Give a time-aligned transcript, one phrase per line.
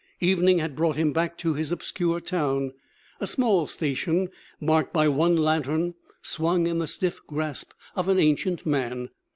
[0.19, 2.73] Evening had brought him back to his obscure town,
[3.19, 5.93] a small station marked by one lantern
[6.23, 9.09] swung in the stiff grasp of an ancient man.